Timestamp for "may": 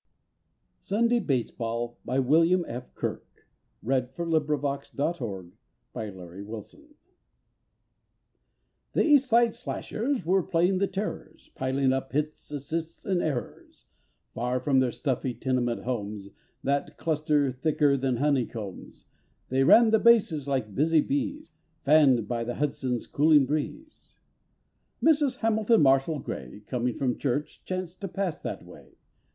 1.19-1.19